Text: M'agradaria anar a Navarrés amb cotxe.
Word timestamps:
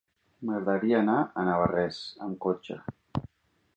M'agradaria 0.49 1.01
anar 1.01 1.17
a 1.41 1.45
Navarrés 1.49 1.99
amb 2.29 2.41
cotxe. 2.47 2.79